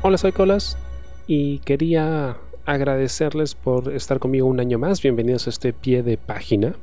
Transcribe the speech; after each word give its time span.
Hola, 0.00 0.16
soy 0.16 0.30
Colas 0.30 0.78
y 1.26 1.58
quería 1.58 2.36
agradecerles 2.64 3.56
por 3.56 3.92
estar 3.92 4.20
conmigo 4.20 4.46
un 4.46 4.60
año 4.60 4.78
más. 4.78 5.02
Bienvenidos 5.02 5.48
a 5.48 5.50
este 5.50 5.72
pie 5.72 6.04
de 6.04 6.16
página 6.16 6.76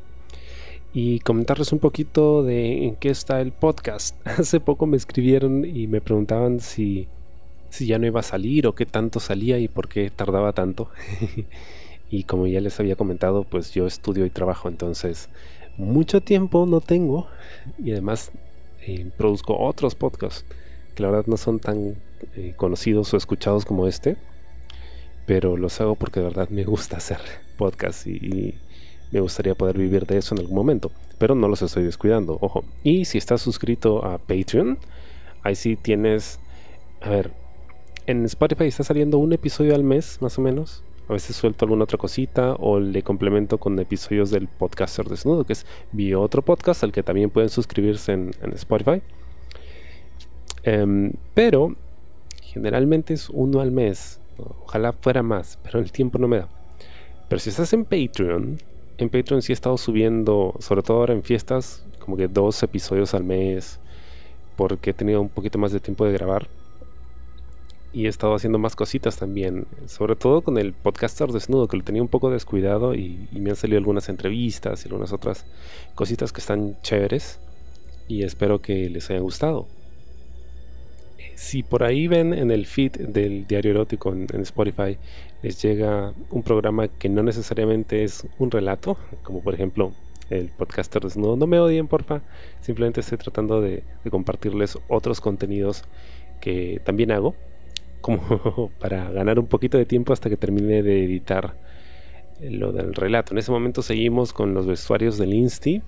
y 0.94 1.22
comentarles 1.22 1.72
un 1.72 1.80
poquito 1.80 2.44
de 2.44 2.86
en 2.86 2.98
qué 2.98 3.10
está 3.10 3.40
el 3.40 3.54
podcast. 3.54 4.18
Hace 4.28 4.60
poco 4.60 4.86
me 4.86 4.98
escribieron 4.98 5.64
y 5.64 5.88
me 5.88 6.02
preguntaban 6.02 6.60
si, 6.60 7.08
si 7.70 7.86
ya 7.88 8.00
no 8.00 8.06
iba 8.06 8.20
a 8.20 8.24
salir 8.24 8.68
o 8.68 8.76
qué 8.76 8.86
tanto 8.86 9.22
salía 9.22 9.60
y 9.60 9.70
por 9.70 9.88
qué 9.88 10.10
tardaba 10.10 10.52
tanto. 10.52 10.90
y 12.10 12.24
como 12.26 12.48
ya 12.48 12.60
les 12.60 12.78
había 12.82 12.98
comentado, 12.98 13.46
pues 13.46 13.72
yo 13.72 13.88
estudio 13.88 14.26
y 14.26 14.30
trabajo, 14.30 14.68
entonces 14.68 15.30
mucho 15.78 16.20
tiempo 16.20 16.66
no 16.66 16.82
tengo 16.82 17.28
y 17.82 17.94
además 17.94 18.34
eh, 18.86 19.10
produzco 19.18 19.58
otros 19.58 19.96
podcasts 19.96 20.44
que 20.96 21.04
la 21.04 21.10
verdad 21.10 21.28
no 21.28 21.38
son 21.38 21.60
tan 21.60 21.96
eh, 22.36 22.54
conocidos 22.56 23.14
o 23.14 23.18
escuchados 23.18 23.66
como 23.66 23.88
este, 23.88 24.18
pero 25.26 25.58
los 25.58 25.80
hago 25.82 25.96
porque 25.96 26.20
de 26.20 26.28
verdad 26.28 26.50
me 26.50 26.64
gusta 26.64 26.98
hacer 26.98 27.20
podcast 27.58 28.08
y, 28.08 28.56
me 29.12 29.22
gustaría 29.22 29.56
poder 29.56 29.78
vivir 29.78 30.06
de 30.06 30.18
eso 30.18 30.36
en 30.36 30.42
algún 30.42 30.56
momento, 30.56 30.92
pero 31.20 31.36
no 31.36 31.48
los 31.48 31.62
estoy 31.62 31.84
descuidando, 31.84 32.38
ojo. 32.42 32.66
Y 32.84 33.06
si 33.06 33.18
estás 33.18 33.42
suscrito 33.42 34.04
a 34.04 34.18
Patreon, 34.18 34.78
ahí 35.44 35.56
sí 35.56 35.78
tienes, 35.78 36.40
a 37.02 37.10
ver, 37.12 37.32
en 38.08 38.26
Spotify 38.26 38.66
está 38.66 38.84
saliendo 38.84 39.18
un 39.18 39.32
episodio 39.32 39.74
al 39.74 39.84
mes, 39.84 40.18
más 40.22 40.38
o 40.38 40.42
menos. 40.42 40.84
A 41.08 41.14
veces 41.14 41.36
suelto 41.36 41.66
alguna 41.66 41.84
otra 41.84 41.98
cosita 41.98 42.56
o 42.56 42.80
le 42.80 43.04
complemento 43.04 43.60
con 43.60 43.78
episodios 43.80 44.32
del 44.32 44.48
podcaster 44.48 45.08
desnudo, 45.08 45.44
que 45.44 45.54
es 45.54 45.66
mi 45.92 46.14
otro 46.14 46.42
podcast 46.42 46.84
al 46.84 46.92
que 46.92 47.04
también 47.04 47.30
pueden 47.30 47.50
suscribirse 47.50 48.12
en, 48.12 48.32
Spotify. 48.54 49.02
Em, 50.66 51.14
pero 51.34 51.76
Generalmente 52.56 53.14
es 53.14 53.30
uno 53.30 53.60
al 53.60 53.74
mes. 53.74 54.22
Ojalá 54.38 54.94
fuera 54.94 55.22
más, 55.22 55.60
pero 55.62 55.80
el 55.80 55.92
tiempo 55.92 56.18
no 56.20 56.30
me 56.30 56.38
da. 56.38 56.48
Pero 57.28 57.38
si 57.38 57.50
estás 57.50 57.74
en 57.74 57.84
Patreon, 57.84 58.60
en 58.98 59.10
Patreon 59.10 59.42
sí 59.42 59.52
he 59.52 59.54
estado 59.54 59.78
subiendo, 59.78 60.56
sobre 60.60 60.82
todo 60.82 61.00
ahora 61.00 61.14
en 61.14 61.22
fiestas, 61.22 61.86
como 62.00 62.16
que 62.16 62.30
dos 62.30 62.64
episodios 62.64 63.14
al 63.14 63.26
mes, 63.26 63.82
porque 64.56 64.92
he 64.92 64.94
tenido 64.94 65.20
un 65.20 65.28
poquito 65.28 65.60
más 65.60 65.74
de 65.74 65.82
tiempo 65.82 66.06
de 66.06 66.14
grabar. 66.14 66.48
Y 67.92 68.06
he 68.06 68.08
estado 68.08 68.36
haciendo 68.36 68.58
más 68.58 68.78
cositas 68.78 69.18
también, 69.18 69.68
sobre 69.88 70.16
todo 70.16 70.42
con 70.42 70.58
el 70.58 70.72
podcaster 70.72 71.28
desnudo, 71.34 71.68
que 71.68 71.76
lo 71.76 71.84
tenía 71.84 72.02
un 72.02 72.08
poco 72.08 72.30
descuidado 72.30 72.96
y, 72.96 73.28
y 73.34 73.42
me 73.42 73.50
han 73.50 73.58
salido 73.58 73.80
algunas 73.80 74.08
entrevistas 74.08 74.86
y 74.86 74.88
algunas 74.88 75.12
otras 75.12 75.46
cositas 75.94 76.32
que 76.32 76.40
están 76.40 76.78
chéveres. 76.84 77.42
Y 78.08 78.24
espero 78.24 78.62
que 78.62 78.90
les 78.90 79.10
haya 79.10 79.20
gustado 79.20 79.68
si 81.36 81.64
por 81.64 81.84
ahí 81.84 82.08
ven 82.08 82.34
en 82.34 82.50
el 82.50 82.66
feed 82.66 82.94
del 82.94 83.46
diario 83.46 83.72
erótico 83.72 84.12
en, 84.12 84.42
Spotify, 84.42 84.98
les 85.42 85.62
llega 85.62 86.14
un 86.32 86.44
programa 86.44 86.88
que 86.88 87.10
no 87.10 87.24
necesariamente 87.24 88.04
es 88.04 88.26
un 88.40 88.50
relato, 88.50 88.98
como 89.24 89.42
por 89.42 89.54
ejemplo 89.54 89.92
el 90.30 90.48
podcaster 90.48 91.04
desnudo. 91.04 91.36
No 91.36 91.46
me 91.46 91.60
odien, 91.60 91.88
porfa. 91.88 92.22
Simplemente 92.62 93.02
estoy 93.02 93.18
tratando 93.18 93.62
de, 93.62 93.84
compartirles 94.10 94.78
otros 94.88 95.22
contenidos 95.22 95.84
que 96.42 96.82
también 96.84 97.12
hago, 97.12 97.36
como 98.02 98.72
para 98.80 99.12
ganar 99.12 99.38
un 99.38 99.48
poquito 99.48 99.78
de 99.78 99.86
tiempo 99.86 100.14
hasta 100.14 100.30
que 100.30 100.38
termine 100.38 100.84
de 100.84 101.04
editar 101.04 101.56
lo 102.42 102.72
del 102.72 102.94
relato. 102.96 103.34
En 103.34 103.40
ese 103.40 103.52
momento 103.52 103.82
seguimos 103.82 104.34
con 104.34 104.54
los 104.54 104.66
vestuarios 104.66 105.18
del 105.18 105.34
Insti 105.34 105.82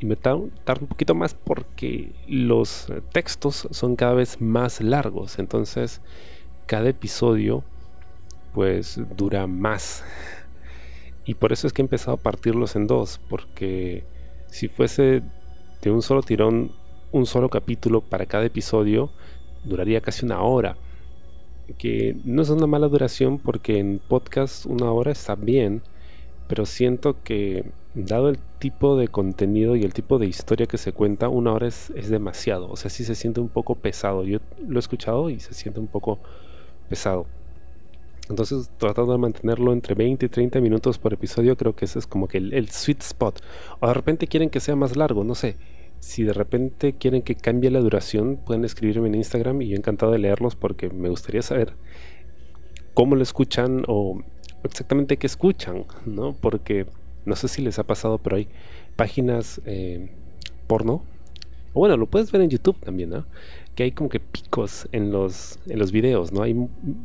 y 0.00 0.06
me 0.06 0.16
tarda 0.16 0.80
un 0.80 0.86
poquito 0.88 1.14
más 1.14 1.34
porque 1.34 2.12
los 2.26 2.90
textos 3.12 3.68
son 3.70 3.96
cada 3.96 4.14
vez 4.14 4.40
más 4.40 4.80
largos, 4.80 5.38
entonces 5.38 6.00
cada 6.66 6.88
episodio 6.88 7.62
pues 8.54 9.00
dura 9.16 9.46
más. 9.46 10.02
Y 11.26 11.34
por 11.34 11.52
eso 11.52 11.66
es 11.66 11.72
que 11.72 11.82
he 11.82 11.84
empezado 11.84 12.14
a 12.14 12.20
partirlos 12.20 12.74
en 12.76 12.86
dos, 12.86 13.20
porque 13.28 14.04
si 14.46 14.68
fuese 14.68 15.22
de 15.82 15.90
un 15.90 16.02
solo 16.02 16.22
tirón, 16.22 16.72
un 17.12 17.26
solo 17.26 17.48
capítulo 17.50 18.00
para 18.00 18.26
cada 18.26 18.46
episodio, 18.46 19.10
duraría 19.64 20.00
casi 20.00 20.24
una 20.24 20.40
hora. 20.40 20.76
Que 21.78 22.16
no 22.24 22.42
es 22.42 22.50
una 22.50 22.66
mala 22.66 22.88
duración 22.88 23.38
porque 23.38 23.78
en 23.78 24.00
podcast 24.00 24.66
una 24.66 24.90
hora 24.90 25.12
está 25.12 25.36
bien, 25.36 25.82
pero 26.48 26.66
siento 26.66 27.22
que 27.22 27.70
dado 27.94 28.28
el 28.28 28.38
tipo 28.58 28.96
de 28.96 29.08
contenido 29.08 29.76
y 29.76 29.82
el 29.82 29.92
tipo 29.92 30.18
de 30.18 30.26
historia 30.26 30.66
que 30.66 30.78
se 30.78 30.92
cuenta, 30.92 31.28
una 31.28 31.52
hora 31.52 31.66
es, 31.68 31.92
demasiado. 32.08 32.70
O 32.70 32.76
sea, 32.76 32.90
sí 32.90 33.04
se 33.04 33.14
siente 33.14 33.40
un 33.40 33.48
poco 33.48 33.74
pesado. 33.74 34.24
Yo 34.24 34.38
lo 34.66 34.78
he 34.78 34.80
escuchado 34.80 35.30
y 35.30 35.40
se 35.40 35.54
siente 35.54 35.80
un 35.80 35.88
poco 35.88 36.18
pesado. 36.88 37.26
Entonces, 38.28 38.70
tratando 38.78 39.12
de 39.12 39.18
mantenerlo 39.18 39.72
entre 39.72 39.94
20 39.94 40.26
y 40.26 40.28
30 40.28 40.60
minutos 40.60 40.98
por 40.98 41.12
episodio, 41.12 41.56
creo 41.56 41.74
que 41.74 41.84
ese 41.84 41.98
es 41.98 42.06
como 42.06 42.28
que 42.28 42.38
el, 42.38 42.52
el, 42.52 42.68
sweet 42.68 43.02
spot. 43.02 43.40
O 43.80 43.88
de 43.88 43.94
repente 43.94 44.28
quieren 44.28 44.50
que 44.50 44.60
sea 44.60 44.76
más 44.76 44.96
largo, 44.96 45.24
no 45.24 45.34
sé. 45.34 45.56
Si 45.98 46.22
de 46.22 46.32
repente 46.32 46.94
quieren 46.94 47.22
que 47.22 47.34
cambie 47.34 47.70
la 47.70 47.80
duración, 47.80 48.36
pueden 48.36 48.64
escribirme 48.64 49.08
en 49.08 49.16
Instagram 49.16 49.62
y 49.62 49.68
yo 49.68 49.76
encantado 49.76 50.12
de 50.12 50.18
leerlos 50.18 50.54
porque 50.54 50.90
me 50.90 51.08
gustaría 51.08 51.42
saber 51.42 51.74
cómo 52.94 53.16
lo 53.16 53.22
escuchan 53.22 53.82
o 53.88 54.22
exactamente 54.62 55.16
qué 55.16 55.26
escuchan, 55.26 55.86
¿no? 56.06 56.34
Porque 56.34 56.86
no 57.30 57.36
sé 57.36 57.48
si 57.48 57.62
les 57.62 57.78
ha 57.78 57.84
pasado, 57.84 58.18
pero 58.18 58.36
hay 58.36 58.48
páginas 58.96 59.62
eh, 59.64 60.10
porno. 60.66 61.02
O 61.72 61.80
bueno, 61.80 61.96
lo 61.96 62.06
puedes 62.06 62.30
ver 62.30 62.42
en 62.42 62.50
YouTube 62.50 62.78
también, 62.80 63.08
¿no? 63.10 63.24
Que 63.74 63.84
hay 63.84 63.92
como 63.92 64.10
que 64.10 64.20
picos 64.20 64.88
en 64.92 65.10
los, 65.12 65.58
en 65.66 65.78
los 65.78 65.92
videos, 65.92 66.32
¿no? 66.32 66.42
Hay 66.42 66.54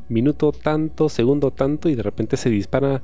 minuto 0.10 0.52
tanto, 0.52 1.08
segundo 1.08 1.52
tanto, 1.52 1.88
y 1.88 1.96
de 1.96 2.04
repente 2.04 2.36
se 2.36 2.50
dispara 2.50 3.02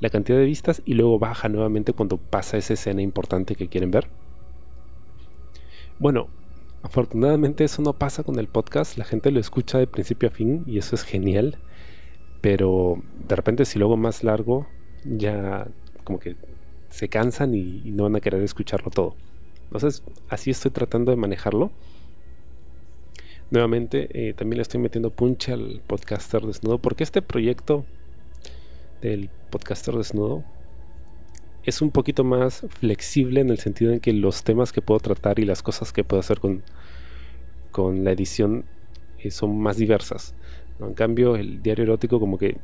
la 0.00 0.10
cantidad 0.10 0.38
de 0.38 0.46
vistas 0.46 0.82
y 0.84 0.94
luego 0.94 1.20
baja 1.20 1.48
nuevamente 1.48 1.92
cuando 1.92 2.16
pasa 2.16 2.56
esa 2.56 2.74
escena 2.74 3.02
importante 3.02 3.54
que 3.54 3.68
quieren 3.68 3.92
ver. 3.92 4.08
Bueno, 6.00 6.26
afortunadamente 6.82 7.62
eso 7.62 7.82
no 7.82 7.92
pasa 7.92 8.24
con 8.24 8.38
el 8.40 8.48
podcast, 8.48 8.96
la 8.98 9.04
gente 9.04 9.30
lo 9.30 9.38
escucha 9.38 9.78
de 9.78 9.86
principio 9.86 10.28
a 10.30 10.32
fin 10.32 10.64
y 10.66 10.78
eso 10.78 10.96
es 10.96 11.04
genial 11.04 11.58
pero 12.42 13.00
de 13.28 13.36
repente 13.36 13.64
si 13.64 13.78
luego 13.78 13.96
más 13.96 14.22
largo 14.24 14.66
ya 15.04 15.66
como 16.04 16.18
que 16.18 16.36
se 16.92 17.08
cansan 17.08 17.54
y, 17.54 17.82
no 17.90 18.04
van 18.04 18.16
a 18.16 18.20
querer 18.20 18.42
escucharlo 18.42 18.90
todo. 18.90 19.16
Entonces 19.64 20.02
así 20.28 20.50
estoy 20.50 20.70
tratando 20.70 21.10
de 21.10 21.16
manejarlo. 21.16 21.72
Nuevamente 23.50 24.08
eh, 24.12 24.34
también 24.34 24.58
le 24.58 24.62
estoy 24.62 24.80
metiendo 24.80 25.10
punche 25.10 25.52
al 25.52 25.82
podcaster 25.86 26.42
desnudo 26.42 26.78
porque 26.78 27.04
este 27.04 27.20
proyecto 27.20 27.84
del 29.00 29.30
podcaster 29.50 29.94
desnudo 29.94 30.44
es 31.64 31.80
un 31.80 31.90
poquito 31.90 32.24
más 32.24 32.64
flexible 32.80 33.40
en 33.40 33.50
el 33.50 33.58
sentido 33.58 33.92
en 33.92 34.00
que 34.00 34.12
los 34.12 34.42
temas 34.42 34.72
que 34.72 34.82
puedo 34.82 35.00
tratar 35.00 35.38
y 35.38 35.44
las 35.44 35.62
cosas 35.62 35.92
que 35.92 36.04
puedo 36.04 36.20
hacer 36.20 36.40
con, 36.40 36.62
con 37.70 38.04
la 38.04 38.12
edición 38.12 38.64
eh, 39.18 39.30
son 39.30 39.58
más 39.58 39.76
diversas. 39.76 40.34
En 40.80 40.94
cambio, 40.94 41.36
el 41.36 41.62
diario 41.62 41.84
erótico 41.84 42.18
como 42.18 42.38
que 42.38 42.58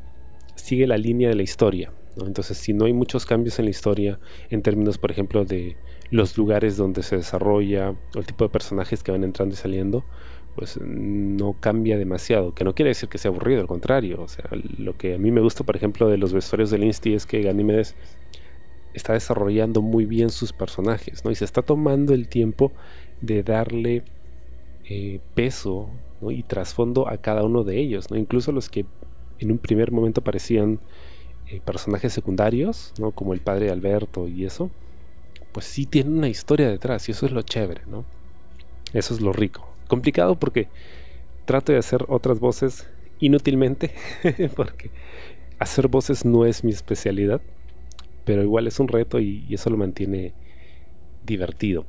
sigue 0.56 0.86
la 0.86 0.98
línea 0.98 1.28
de 1.28 1.36
la 1.36 1.42
historia. 1.42 1.92
Entonces, 2.26 2.56
si 2.58 2.72
no 2.72 2.86
hay 2.86 2.92
muchos 2.92 3.26
cambios 3.26 3.58
en 3.58 3.66
la 3.66 3.70
historia, 3.70 4.18
en 4.50 4.62
términos, 4.62 4.98
por 4.98 5.10
ejemplo, 5.10 5.44
de 5.44 5.76
los 6.10 6.38
lugares 6.38 6.76
donde 6.76 7.02
se 7.02 7.16
desarrolla, 7.16 7.90
o 7.90 8.18
el 8.18 8.26
tipo 8.26 8.44
de 8.44 8.50
personajes 8.50 9.02
que 9.02 9.12
van 9.12 9.24
entrando 9.24 9.54
y 9.54 9.56
saliendo, 9.56 10.04
pues 10.54 10.78
no 10.82 11.54
cambia 11.60 11.96
demasiado. 11.98 12.54
Que 12.54 12.64
no 12.64 12.74
quiere 12.74 12.90
decir 12.90 13.08
que 13.08 13.18
sea 13.18 13.30
aburrido, 13.30 13.60
al 13.60 13.66
contrario. 13.66 14.22
O 14.22 14.28
sea, 14.28 14.44
lo 14.78 14.96
que 14.96 15.14
a 15.14 15.18
mí 15.18 15.30
me 15.30 15.40
gusta, 15.40 15.64
por 15.64 15.76
ejemplo, 15.76 16.08
de 16.08 16.18
los 16.18 16.32
vestuarios 16.32 16.70
del 16.70 16.84
Insti 16.84 17.14
es 17.14 17.26
que 17.26 17.42
Ganímedes 17.42 17.94
está 18.94 19.12
desarrollando 19.12 19.82
muy 19.82 20.06
bien 20.06 20.30
sus 20.30 20.52
personajes, 20.52 21.24
¿no? 21.24 21.30
Y 21.30 21.34
se 21.34 21.44
está 21.44 21.62
tomando 21.62 22.14
el 22.14 22.28
tiempo 22.28 22.72
de 23.20 23.42
darle 23.42 24.04
eh, 24.90 25.20
peso 25.34 25.90
y 26.22 26.42
trasfondo 26.42 27.08
a 27.08 27.18
cada 27.18 27.44
uno 27.44 27.62
de 27.62 27.78
ellos, 27.78 28.10
¿no? 28.10 28.16
incluso 28.16 28.52
los 28.52 28.68
que 28.68 28.86
en 29.38 29.52
un 29.52 29.58
primer 29.58 29.92
momento 29.92 30.22
parecían 30.22 30.80
eh, 31.50 31.60
personajes 31.64 32.12
secundarios, 32.12 32.92
¿no? 32.98 33.10
como 33.10 33.32
el 33.32 33.40
padre 33.40 33.70
Alberto 33.70 34.28
y 34.28 34.44
eso, 34.44 34.70
pues 35.52 35.66
sí 35.66 35.86
tienen 35.86 36.18
una 36.18 36.28
historia 36.28 36.68
detrás 36.68 37.08
y 37.08 37.12
eso 37.12 37.26
es 37.26 37.32
lo 37.32 37.42
chévere, 37.42 37.82
¿no? 37.86 38.04
Eso 38.92 39.14
es 39.14 39.20
lo 39.20 39.32
rico. 39.32 39.68
Complicado 39.86 40.36
porque 40.36 40.68
trato 41.44 41.72
de 41.72 41.78
hacer 41.78 42.04
otras 42.08 42.38
voces 42.40 42.86
inútilmente, 43.20 43.92
porque 44.56 44.90
hacer 45.58 45.88
voces 45.88 46.24
no 46.24 46.44
es 46.44 46.64
mi 46.64 46.70
especialidad, 46.70 47.40
pero 48.24 48.42
igual 48.42 48.66
es 48.66 48.78
un 48.78 48.88
reto 48.88 49.18
y 49.18 49.46
eso 49.50 49.70
lo 49.70 49.76
mantiene 49.76 50.34
divertido. 51.24 51.86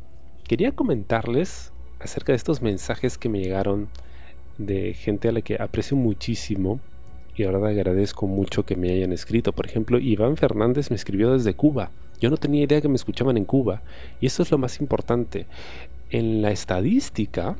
Quería 0.47 0.71
comentarles 0.71 1.71
acerca 1.99 2.31
de 2.31 2.37
estos 2.37 2.61
mensajes 2.61 3.17
que 3.17 3.29
me 3.29 3.39
llegaron 3.39 3.89
de 4.57 4.93
gente 4.93 5.29
a 5.29 5.31
la 5.31 5.41
que 5.41 5.55
aprecio 5.59 5.95
muchísimo 5.97 6.79
y 7.39 7.45
ahora 7.45 7.69
agradezco 7.69 8.27
mucho 8.27 8.65
que 8.65 8.75
me 8.75 8.91
hayan 8.91 9.13
escrito. 9.13 9.53
Por 9.53 9.65
ejemplo, 9.65 9.97
Iván 9.97 10.35
Fernández 10.35 10.89
me 10.89 10.97
escribió 10.97 11.31
desde 11.31 11.53
Cuba. 11.53 11.89
Yo 12.19 12.29
no 12.29 12.35
tenía 12.35 12.63
idea 12.63 12.81
que 12.81 12.89
me 12.89 12.97
escuchaban 12.97 13.37
en 13.37 13.45
Cuba. 13.45 13.81
Y 14.19 14.25
eso 14.25 14.43
es 14.43 14.51
lo 14.51 14.57
más 14.57 14.81
importante. 14.81 15.45
En 16.09 16.41
la 16.41 16.51
estadística, 16.51 17.55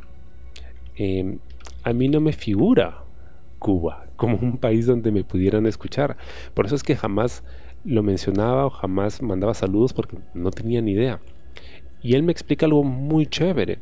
em, 0.98 1.40
a 1.84 1.94
mí 1.94 2.10
no 2.10 2.20
me 2.20 2.34
figura 2.34 3.06
Cuba 3.58 4.08
como 4.18 4.36
un 4.36 4.58
país 4.58 4.86
donde 4.86 5.14
me 5.14 5.24
pudieran 5.24 5.66
escuchar. 5.66 6.18
Por 6.54 6.66
eso 6.66 6.76
es 6.76 6.84
que 6.84 6.98
jamás 6.98 7.42
lo 7.86 8.04
mencionaba 8.04 8.66
o 8.66 8.70
jamás 8.70 9.22
mandaba 9.22 9.54
saludos 9.54 9.94
porque 9.94 10.18
no 10.34 10.52
tenía 10.52 10.82
ni 10.82 10.92
idea. 10.92 11.22
Y 12.04 12.16
él 12.16 12.24
me 12.24 12.34
explica 12.34 12.66
algo 12.66 12.84
muy 12.84 13.28
chévere, 13.28 13.80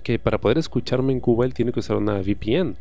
que 0.00 0.18
para 0.18 0.38
poder 0.38 0.58
escucharme 0.58 1.12
en 1.12 1.20
Cuba 1.20 1.44
él 1.44 1.54
tiene 1.54 1.72
que 1.72 1.80
usar 1.80 1.96
una 1.96 2.20
VPN, 2.20 2.76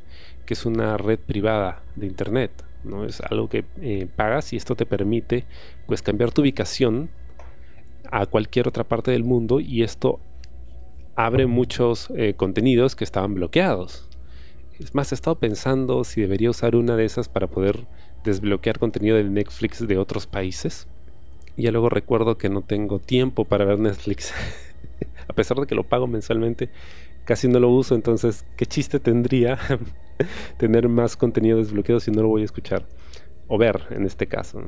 que 0.45 0.53
es 0.53 0.65
una 0.65 0.97
red 0.97 1.19
privada 1.19 1.83
de 1.95 2.07
internet. 2.07 2.51
¿no? 2.83 3.05
Es 3.05 3.21
algo 3.21 3.49
que 3.49 3.65
eh, 3.81 4.07
pagas 4.15 4.53
y 4.53 4.57
esto 4.57 4.75
te 4.75 4.85
permite 4.85 5.45
pues 5.85 6.01
cambiar 6.01 6.31
tu 6.31 6.41
ubicación 6.41 7.09
a 8.11 8.25
cualquier 8.25 8.67
otra 8.67 8.83
parte 8.83 9.11
del 9.11 9.23
mundo 9.23 9.59
y 9.59 9.83
esto 9.83 10.19
abre 11.15 11.45
muchos 11.47 12.09
eh, 12.15 12.33
contenidos 12.35 12.95
que 12.95 13.03
estaban 13.03 13.33
bloqueados. 13.33 14.07
Es 14.79 14.95
más, 14.95 15.11
he 15.11 15.15
estado 15.15 15.37
pensando 15.37 16.05
si 16.05 16.21
debería 16.21 16.49
usar 16.49 16.77
una 16.77 16.95
de 16.95 17.03
esas 17.03 17.27
para 17.27 17.47
poder 17.47 17.85
desbloquear 18.23 18.79
contenido 18.79 19.17
de 19.17 19.25
Netflix 19.25 19.85
de 19.85 19.97
otros 19.97 20.25
países. 20.25 20.87
Y 21.57 21.63
ya 21.63 21.71
luego 21.71 21.89
recuerdo 21.89 22.37
que 22.37 22.47
no 22.47 22.61
tengo 22.61 22.99
tiempo 22.99 23.43
para 23.43 23.65
ver 23.65 23.79
Netflix. 23.79 24.33
a 25.27 25.33
pesar 25.33 25.57
de 25.57 25.67
que 25.67 25.75
lo 25.75 25.83
pago 25.83 26.07
mensualmente, 26.07 26.69
casi 27.25 27.47
no 27.47 27.59
lo 27.59 27.69
uso. 27.69 27.95
Entonces, 27.95 28.45
¿qué 28.55 28.65
chiste 28.65 28.99
tendría 28.99 29.57
tener 30.57 30.89
más 30.89 31.15
contenido 31.15 31.57
desbloqueado 31.57 31.99
si 31.99 32.11
no 32.11 32.21
lo 32.21 32.27
voy 32.29 32.41
a 32.41 32.45
escuchar? 32.45 32.85
O 33.47 33.57
ver, 33.57 33.87
en 33.91 34.05
este 34.05 34.27
caso. 34.27 34.61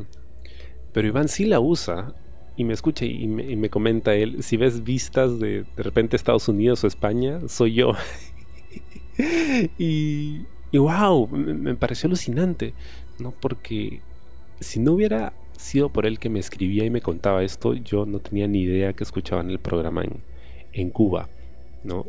Pero 0.92 1.08
Iván 1.08 1.28
sí 1.28 1.46
la 1.46 1.60
usa 1.60 2.14
y 2.58 2.64
me 2.64 2.74
escucha 2.74 3.06
y 3.06 3.28
me, 3.28 3.70
comenta 3.70 4.14
él, 4.14 4.44
si 4.44 4.58
ves 4.58 4.84
vistas 4.84 5.40
de 5.40 5.64
de 5.76 5.84
repente 5.84 6.16
Estados 6.16 6.48
Unidos 6.48 6.84
o 6.84 6.88
España, 6.88 7.40
soy 7.48 7.74
yo. 7.74 7.94
y, 9.78 10.46
wow, 10.74 11.28
me, 11.28 11.76
pareció 11.76 12.08
alucinante, 12.08 12.74
¿no? 13.20 13.32
Porque 13.32 14.02
si 14.60 14.80
no 14.80 14.94
hubiera 14.94 15.34
sido 15.58 15.90
por 15.90 16.06
él 16.06 16.20
que 16.20 16.30
me 16.30 16.40
escribía 16.40 16.86
y 16.86 16.90
me 16.90 17.02
contaba 17.02 17.44
esto, 17.44 17.74
yo 17.74 18.06
no 18.06 18.20
tenía 18.20 18.48
ni 18.48 18.62
idea 18.62 18.94
que 18.94 19.04
escuchaban 19.04 19.50
el 19.50 19.60
programa 19.60 20.04
en, 20.04 20.22
en 20.74 20.90
Cuba, 20.90 21.30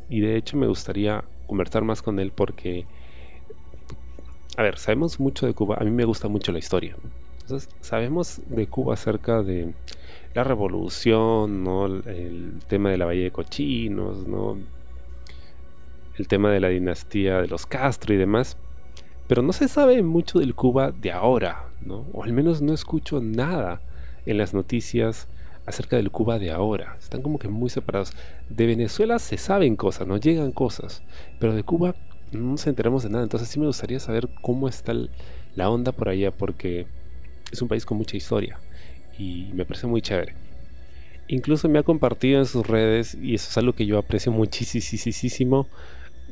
Y 0.09 0.21
de 0.21 0.37
hecho 0.37 0.57
me 0.57 0.67
gustaría 0.67 1.25
conversar 1.47 1.85
más 1.85 2.03
con 2.03 2.19
él 2.19 2.33
porque, 2.35 2.87
a 4.57 4.63
ver, 4.63 4.79
sabemos 4.79 5.19
mucho 5.19 5.47
de 5.47 5.55
Cuba, 5.55 5.77
a 5.81 5.85
mí 5.85 5.91
me 5.91 6.05
gusta 6.05 6.29
mucho 6.29 6.53
la 6.53 6.59
historia, 6.59 6.97
entonces 7.41 7.69
sabemos 7.81 8.41
de 8.47 8.67
Cuba 8.67 8.95
acerca 8.95 9.43
de 9.43 9.75
la 10.35 10.45
revolución, 10.45 11.65
¿no? 11.65 11.87
El 11.87 12.61
tema 12.69 12.91
de 12.91 12.99
la 12.99 13.05
Bahía 13.05 13.25
de 13.25 13.31
Cochinos, 13.31 14.27
¿no? 14.27 14.59
El 16.19 16.29
tema 16.29 16.51
de 16.51 16.61
la 16.61 16.69
dinastía 16.69 17.41
de 17.41 17.49
los 17.49 17.67
Castro 17.67 18.15
y 18.15 18.17
demás. 18.17 18.57
Pero 19.27 19.43
no 19.43 19.53
se 19.53 19.69
sabe 19.69 20.03
mucho 20.03 20.39
del 20.39 20.55
Cuba 20.55 20.91
de 20.93 21.13
ahora, 21.13 21.69
¿no? 21.81 22.07
O 22.13 22.25
al 22.25 22.33
menos 22.33 22.63
no 22.63 22.73
escucho 22.73 23.21
nada 23.21 23.81
en 24.27 24.39
las 24.39 24.55
noticias 24.55 25.29
acerca 25.67 25.97
del 25.97 26.11
Cuba 26.11 26.39
de 26.39 26.51
ahora. 26.51 26.97
Están 26.99 27.23
como 27.23 27.39
que 27.39 27.49
muy 27.49 27.71
separados. 27.71 28.13
De 28.49 28.67
Venezuela 28.67 29.19
se 29.19 29.39
saben 29.39 29.77
cosas, 29.77 30.07
no 30.07 30.17
llegan 30.17 30.53
cosas. 30.53 31.03
Pero 31.39 31.55
de 31.55 31.63
Cuba 31.63 31.95
no 32.33 32.53
nos 32.53 32.67
enteramos 32.67 33.03
de 33.03 33.11
nada. 33.11 33.25
Entonces 33.25 33.49
sí 33.49 33.61
me 33.61 33.67
gustaría 33.67 34.01
saber 34.01 34.29
cómo 34.41 34.69
está 34.69 34.93
la 35.55 35.71
onda 35.71 35.93
por 35.93 36.09
allá, 36.09 36.31
porque 36.31 36.87
es 37.51 37.61
un 37.61 37.69
país 37.69 37.85
con 37.85 37.99
mucha 37.99 38.17
historia 38.17 38.59
y 39.19 39.51
me 39.55 39.65
parece 39.65 39.87
muy 39.87 40.03
chévere. 40.03 40.35
Incluso 41.29 41.69
me 41.69 41.79
ha 41.79 41.83
compartido 41.83 42.41
en 42.41 42.47
sus 42.47 42.67
redes 42.67 43.15
y 43.15 43.35
eso 43.35 43.49
es 43.49 43.59
algo 43.59 43.73
que 43.75 43.87
yo 43.87 43.99
aprecio 43.99 44.33
muchísimo. 44.33 45.69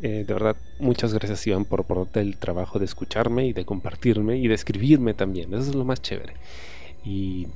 Eh, 0.02 0.24
de 0.26 0.32
verdad, 0.32 0.56
muchas 0.78 1.12
gracias 1.12 1.46
Iván 1.46 1.64
por, 1.64 1.84
por 1.84 2.08
el 2.14 2.36
trabajo 2.38 2.78
de 2.78 2.86
escucharme 2.86 3.46
y 3.46 3.52
de 3.52 3.64
compartirme 3.64 4.38
y 4.38 4.48
de 4.48 4.54
escribirme 4.54 5.14
también. 5.14 5.52
Eso 5.54 5.70
es 5.70 5.74
lo 5.74 5.84
más 5.84 6.02
chévere. 6.02 6.34
Y, 7.04 7.46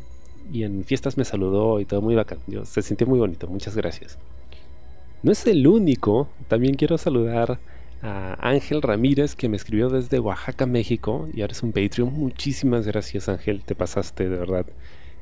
y 0.52 0.64
en 0.64 0.84
fiestas 0.84 1.16
me 1.16 1.24
saludó 1.24 1.80
y 1.80 1.84
todo 1.84 2.00
muy 2.00 2.14
bacán. 2.14 2.38
Yo, 2.46 2.64
se 2.64 2.82
sintió 2.82 3.06
muy 3.06 3.18
bonito. 3.18 3.46
Muchas 3.46 3.76
gracias. 3.76 4.18
No 5.22 5.32
es 5.32 5.46
el 5.46 5.66
único. 5.66 6.28
También 6.48 6.74
quiero 6.74 6.98
saludar 6.98 7.58
a 8.02 8.36
Ángel 8.40 8.82
Ramírez 8.82 9.34
que 9.34 9.48
me 9.48 9.56
escribió 9.56 9.88
desde 9.88 10.20
Oaxaca, 10.20 10.66
México 10.66 11.28
y 11.32 11.40
ahora 11.40 11.52
es 11.52 11.62
un 11.62 11.72
Patreon. 11.72 12.12
Muchísimas 12.12 12.86
gracias 12.86 13.28
Ángel, 13.28 13.62
te 13.64 13.74
pasaste 13.74 14.28
de 14.28 14.36
verdad. 14.36 14.66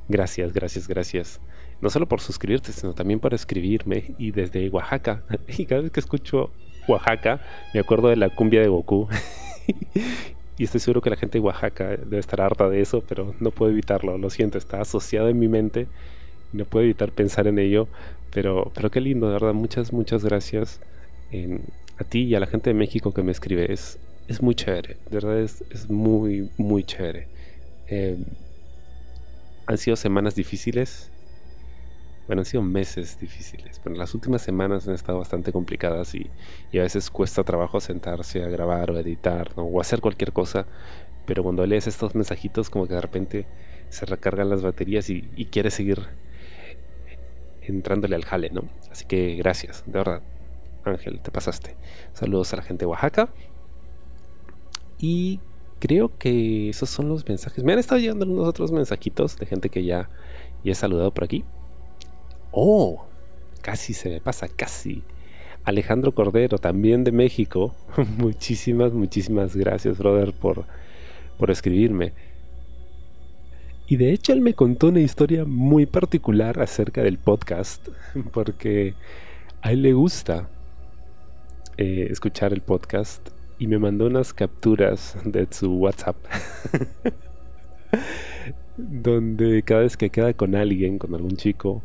Gracias, 0.09 0.53
gracias, 0.53 0.89
gracias. 0.89 1.41
No 1.81 1.91
solo 1.91 2.07
por 2.07 2.21
suscribirte, 2.21 2.73
sino 2.73 2.95
también 2.95 3.21
por 3.21 3.35
escribirme. 3.35 4.15
Y 4.19 4.31
desde 4.33 4.69
Oaxaca. 4.71 5.25
Y 5.59 5.67
cada 5.67 5.83
vez 5.83 5.91
que 5.91 6.01
escucho 6.01 6.51
Oaxaca, 6.89 7.41
me 7.73 7.81
acuerdo 7.81 8.09
de 8.09 8.17
la 8.17 8.31
cumbia 8.31 8.61
de 8.61 8.69
Goku. 8.69 9.09
y 10.63 10.65
estoy 10.67 10.79
seguro 10.79 11.01
que 11.01 11.11
la 11.11 11.17
gente 11.17 11.39
de 11.39 11.45
Oaxaca 11.45 11.89
debe 11.97 12.21
estar 12.21 12.41
harta 12.41 12.69
de 12.69 12.81
eso, 12.81 13.03
pero 13.09 13.35
no 13.41 13.51
puedo 13.51 13.73
evitarlo. 13.73 14.17
Lo 14.17 14.31
siento, 14.31 14.59
está 14.59 14.81
asociado 14.81 15.29
en 15.29 15.37
mi 15.37 15.49
mente. 15.49 15.89
No 16.53 16.67
puedo 16.67 16.85
evitar 16.85 17.11
pensar 17.11 17.49
en 17.49 17.59
ello. 17.59 17.89
Pero, 18.31 18.71
pero 18.73 18.89
qué 18.89 19.01
lindo, 19.01 19.27
de 19.27 19.33
verdad. 19.33 19.55
Muchas, 19.55 19.93
muchas 19.93 20.25
gracias 20.25 20.79
a 21.99 22.05
ti 22.05 22.27
y 22.27 22.37
a 22.37 22.39
la 22.39 22.47
gente 22.47 22.71
de 22.71 22.75
México 22.75 23.13
que 23.13 23.25
me 23.25 23.33
escribe. 23.33 23.73
Es, 23.73 23.99
es 24.29 24.41
muy 24.41 24.55
chévere. 24.55 24.99
De 25.11 25.17
verdad 25.17 25.41
es, 25.41 25.65
es 25.73 25.91
muy, 25.91 26.49
muy 26.59 26.85
chévere. 26.85 27.27
Eh, 27.89 28.19
han 29.67 29.79
sido 29.79 29.97
semanas 29.97 30.37
difíciles. 30.37 31.11
Bueno, 32.33 32.41
han 32.41 32.47
sido 32.47 32.63
meses 32.63 33.21
difíciles, 33.21 33.79
pero 33.85 33.95
las 33.95 34.15
últimas 34.15 34.41
semanas 34.41 34.89
han 34.89 34.95
estado 34.95 35.19
bastante 35.19 35.53
complicadas 35.53 36.15
y, 36.15 36.31
a 36.73 36.81
veces 36.81 37.11
cuesta 37.11 37.45
trabajo 37.45 37.79
sentarse 37.79 38.43
a 38.43 38.49
grabar 38.49 38.91
o 38.91 38.99
editar 38.99 39.51
o 39.55 39.79
hacer 39.83 40.01
cualquier 40.01 40.33
cosa. 40.33 40.65
Pero 41.27 41.43
cuando 41.43 41.67
lees 41.67 41.87
estos 41.87 42.15
mensajitos, 42.15 42.71
como 42.71 42.87
que 42.87 42.95
de 42.95 43.03
repente 43.03 43.47
se 43.91 44.07
recargan 44.07 44.49
las 44.49 44.63
baterías 44.63 45.11
y, 45.11 45.29
y 45.37 45.45
quieres 45.45 45.75
seguir 45.75 45.99
entrándole 47.61 48.17
al 48.17 48.25
jale, 48.25 48.49
¿no? 48.49 48.63
Así 48.91 49.05
que 49.05 49.37
gracias, 49.37 49.85
de 49.85 49.93
verdad. 49.93 50.23
Ángel, 50.85 51.21
te 51.21 51.31
pasaste. 51.31 51.77
Saludos 52.15 52.51
a 52.55 52.57
la 52.57 52.63
gente 52.63 52.87
de 52.87 52.87
Oaxaca. 52.87 53.29
Y 54.99 55.39
creo 55.81 56.17
que 56.17 56.71
esos 56.71 56.89
son 56.89 57.11
los 57.11 57.29
mensajes. 57.29 57.63
Me 57.63 57.75
han 57.75 57.79
estado 57.79 58.01
llegando 58.01 58.25
unos 58.25 58.49
otros 58.49 58.73
mensajitos 58.73 59.37
de 59.37 59.45
gente 59.45 59.69
que 59.69 59.85
ya, 59.85 60.09
ya 60.65 60.73
he 60.73 60.75
saludado 60.75 61.13
por 61.13 61.25
aquí. 61.25 61.45
Oh, 62.53 63.07
casi 63.63 63.95
se 63.95 64.11
me 64.11 64.21
pasa, 64.21 64.47
casi. 64.47 65.03
Alejandro 65.65 66.13
Cordero, 66.13 66.59
también 66.59 67.03
de 67.03 67.11
México. 67.13 67.75
muchísimas, 68.19 68.93
muchísimas 68.93 69.57
gracias, 69.57 69.99
brother, 69.99 70.33
por, 70.35 70.67
por 71.39 71.51
escribirme. 71.51 72.13
Y 73.87 73.97
de 73.97 74.13
hecho 74.13 74.33
él 74.33 74.43
me 74.43 74.55
contó 74.55 74.89
una 74.89 75.01
historia 75.01 75.45
muy 75.45 75.87
particular 75.87 76.61
acerca 76.61 77.03
del 77.03 77.19
podcast, 77.19 77.89
porque 78.33 78.95
a 79.63 79.73
él 79.73 79.83
le 79.83 79.95
gusta 79.95 80.49
eh, 81.79 82.09
escuchar 82.11 82.53
el 82.53 82.61
podcast 82.61 83.31
y 83.59 83.67
me 83.67 83.79
mandó 83.79 84.07
unas 84.07 84.33
capturas 84.35 85.17
de 85.25 85.47
su 85.51 85.73
WhatsApp. 85.75 86.17
donde 88.77 89.63
cada 89.63 89.83
vez 89.83 89.97
que 89.97 90.11
queda 90.11 90.33
con 90.33 90.55
alguien, 90.55 90.99
con 90.99 91.15
algún 91.15 91.37
chico, 91.37 91.83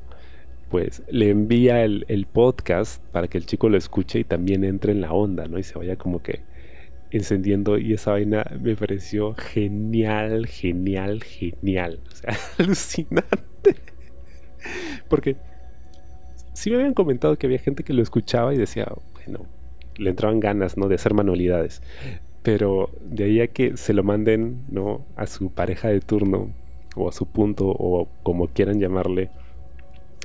pues 0.69 1.03
le 1.09 1.29
envía 1.29 1.83
el, 1.83 2.27
podcast 2.31 3.01
para 3.11 3.27
que 3.27 3.37
el 3.37 3.45
chico 3.45 3.69
lo 3.69 3.77
escuche 3.77 4.19
y 4.19 4.23
también 4.23 4.63
entre 4.63 4.91
en 4.91 5.01
la 5.01 5.13
onda, 5.13 5.47
¿no? 5.47 5.57
Y 5.57 5.63
se 5.63 5.77
vaya 5.77 5.95
como 5.95 6.21
que 6.21 6.41
encendiendo. 7.11 7.77
Y 7.77 7.93
esa 7.93 8.11
vaina 8.11 8.45
me 8.61 8.75
pareció 8.75 9.33
genial, 9.33 10.45
genial, 10.47 11.23
genial. 11.23 11.99
O 12.07 12.15
sea, 12.15 12.37
alucinante. 12.57 13.75
Porque 15.07 15.37
sí 16.53 16.69
me 16.69 16.77
habían 16.77 16.93
comentado 16.93 17.37
que 17.37 17.47
había 17.47 17.59
gente 17.59 17.83
que 17.83 17.93
lo 17.93 18.01
escuchaba 18.01 18.53
y 18.53 18.57
decía, 18.57 18.91
bueno, 19.13 19.45
le 19.97 20.09
entraban 20.09 20.39
ganas, 20.39 20.77
¿no? 20.77 20.87
De 20.87 20.95
hacer 20.95 21.13
manualidades. 21.13 21.81
Pero 22.43 22.89
de 23.03 23.25
ahí 23.25 23.41
a 23.41 23.47
que 23.47 23.77
se 23.77 23.93
lo 23.93 24.03
manden, 24.03 24.65
¿no? 24.69 25.05
A 25.15 25.27
su 25.27 25.49
pareja 25.49 25.87
de 25.89 26.01
turno, 26.01 26.51
o 26.95 27.09
a 27.09 27.11
su 27.11 27.25
punto, 27.25 27.67
o 27.67 28.07
como 28.23 28.47
quieran 28.47 28.79
llamarle, 28.79 29.29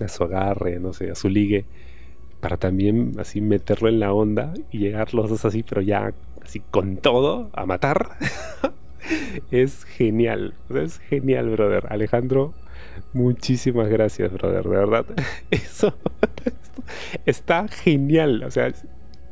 a 0.05 0.09
su 0.09 0.25
agarre, 0.25 0.79
no 0.81 0.93
sé, 0.93 1.11
a 1.11 1.15
su 1.15 1.29
ligue, 1.29 1.65
para 2.41 2.57
también 2.57 3.13
así 3.19 3.41
meterlo 3.41 3.89
en 3.89 4.01
la 4.01 4.13
onda 4.13 4.53
y 4.71 4.79
llegar 4.79 5.15
los 5.15 5.31
dos 5.31 5.45
así, 5.45 5.63
pero 5.63 5.81
ya 5.81 6.13
así 6.43 6.61
con 6.71 6.97
todo, 6.97 7.51
a 7.53 7.67
matar. 7.67 8.17
es 9.51 9.85
genial, 9.85 10.55
es 10.75 10.99
genial, 10.99 11.51
brother. 11.51 11.87
Alejandro, 11.91 12.53
muchísimas 13.13 13.89
gracias, 13.89 14.33
brother, 14.33 14.65
de 14.65 14.77
verdad. 14.77 15.07
Eso 15.51 15.95
está 17.27 17.69
genial, 17.69 18.43
o 18.43 18.51
sea, 18.51 18.73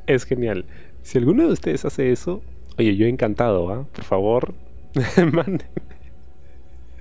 es 0.06 0.24
genial. 0.24 0.66
Si 1.02 1.18
alguno 1.18 1.46
de 1.46 1.52
ustedes 1.52 1.84
hace 1.84 2.12
eso, 2.12 2.42
oye, 2.78 2.94
yo 2.96 3.06
encantado, 3.06 3.70
¿ah? 3.72 3.86
Por 3.92 4.04
favor, 4.04 4.54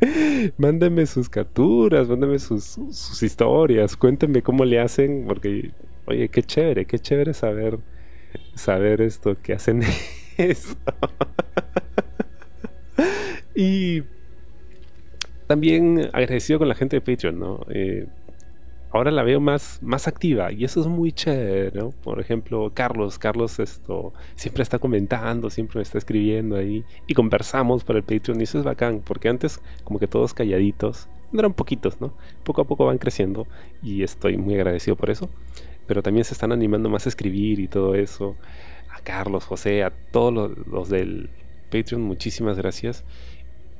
mándenme. 0.57 1.05
sus 1.05 1.29
capturas, 1.29 2.07
mándenme 2.07 2.39
sus, 2.39 2.63
sus, 2.63 3.23
historias, 3.23 3.95
cuéntenme 3.95 4.41
cómo 4.41 4.65
le 4.65 4.79
hacen, 4.79 5.25
porque, 5.27 5.71
oye, 6.05 6.29
qué 6.29 6.43
chévere, 6.43 6.85
qué 6.85 6.99
chévere 6.99 7.33
saber, 7.33 7.79
saber 8.55 9.01
esto 9.01 9.37
que 9.41 9.53
hacen 9.53 9.83
eso. 10.37 10.75
y 13.55 14.03
también 15.47 16.09
agradecido 16.13 16.59
con 16.59 16.67
la 16.67 16.75
gente 16.75 16.97
de 16.97 17.01
Patreon, 17.01 17.39
¿no? 17.39 17.65
Eh, 17.69 18.07
ahora 18.91 19.11
la 19.11 19.23
veo 19.23 19.39
más, 19.39 19.79
más 19.81 20.07
activa 20.07 20.51
y 20.51 20.63
eso 20.63 20.81
es 20.81 20.87
muy 20.87 21.11
chévere. 21.11 21.81
Por 22.03 22.19
ejemplo, 22.19 22.71
Carlos, 22.73 23.19
Carlos 23.19 23.59
esto 23.59 24.13
siempre 24.35 24.63
está 24.63 24.79
comentando, 24.79 25.49
siempre 25.49 25.77
me 25.77 25.83
está 25.83 25.97
escribiendo 25.97 26.55
ahí 26.55 26.83
y 27.07 27.13
conversamos 27.13 27.83
por 27.83 27.95
el 27.95 28.03
Patreon 28.03 28.39
y 28.39 28.43
eso 28.43 28.57
es 28.59 28.63
bacán, 28.63 29.01
porque 29.05 29.29
antes 29.29 29.61
como 29.83 29.99
que 29.99 30.07
todos 30.07 30.33
calladitos, 30.33 31.07
eran 31.33 31.53
poquitos, 31.53 32.01
¿no? 32.01 32.13
Poco 32.43 32.61
a 32.61 32.65
poco 32.65 32.85
van 32.85 32.97
creciendo 32.97 33.47
y 33.83 34.03
estoy 34.03 34.37
muy 34.37 34.55
agradecido 34.55 34.95
por 34.95 35.09
eso, 35.11 35.29
pero 35.85 36.01
también 36.01 36.25
se 36.25 36.33
están 36.33 36.51
animando 36.51 36.89
más 36.89 37.05
a 37.05 37.09
escribir 37.09 37.59
y 37.59 37.67
todo 37.67 37.95
eso. 37.95 38.35
A 38.91 39.01
Carlos, 39.01 39.45
José, 39.45 39.83
a 39.83 39.91
todos 39.91 40.33
los, 40.33 40.67
los 40.67 40.89
del 40.89 41.29
Patreon, 41.71 42.01
muchísimas 42.01 42.57
gracias. 42.57 43.05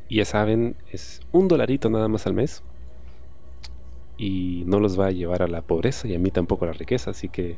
Y 0.08 0.18
ya 0.18 0.26
saben, 0.26 0.76
es 0.92 1.22
un 1.32 1.48
dolarito 1.48 1.90
nada 1.90 2.08
más 2.08 2.28
al 2.28 2.34
mes 2.34 2.64
y 4.20 4.64
no 4.68 4.82
los 4.82 5.00
va 5.00 5.08
a 5.08 5.12
llevar 5.12 5.42
a 5.42 5.48
la 5.48 5.62
pobreza 5.62 6.08
y 6.08 6.14
a 6.14 6.20
mí 6.20 6.30
tampoco 6.30 6.66
a 6.66 6.68
la 6.68 6.74
riqueza, 6.74 7.12
así 7.12 7.30
que 7.30 7.58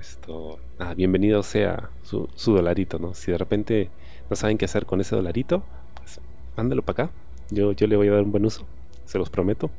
esto, 0.00 0.60
bienvenido 0.96 1.42
sea 1.42 1.90
su, 2.02 2.28
dolarito, 2.46 3.00
¿no? 3.00 3.14
Si 3.14 3.32
de 3.32 3.38
repente 3.38 3.90
no 4.30 4.36
saben 4.36 4.58
qué 4.58 4.64
hacer 4.64 4.86
con 4.86 5.00
ese 5.00 5.16
dolarito, 5.16 5.64
pues 5.96 6.20
mándalo 6.56 6.82
para 6.82 7.04
acá, 7.04 7.14
yo, 7.50 7.72
yo 7.72 7.88
le 7.88 7.96
voy 7.96 8.06
a 8.06 8.12
dar 8.12 8.22
un 8.22 8.30
buen 8.30 8.46
uso, 8.46 8.64
se 9.04 9.18
los 9.18 9.28
prometo. 9.28 9.70